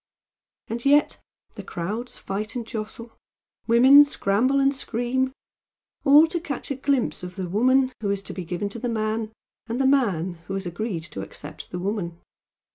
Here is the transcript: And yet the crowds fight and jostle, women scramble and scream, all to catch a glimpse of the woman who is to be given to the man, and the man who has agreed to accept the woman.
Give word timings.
And 0.67 0.83
yet 0.83 1.21
the 1.53 1.61
crowds 1.61 2.17
fight 2.17 2.55
and 2.55 2.65
jostle, 2.65 3.15
women 3.67 4.03
scramble 4.03 4.59
and 4.59 4.73
scream, 4.73 5.31
all 6.03 6.25
to 6.25 6.39
catch 6.41 6.71
a 6.71 6.75
glimpse 6.75 7.21
of 7.21 7.35
the 7.35 7.47
woman 7.47 7.93
who 8.01 8.09
is 8.09 8.23
to 8.23 8.33
be 8.33 8.43
given 8.43 8.67
to 8.69 8.79
the 8.79 8.89
man, 8.89 9.31
and 9.67 9.79
the 9.79 9.85
man 9.85 10.39
who 10.47 10.55
has 10.55 10.65
agreed 10.65 11.03
to 11.03 11.21
accept 11.21 11.69
the 11.69 11.77
woman. 11.77 12.19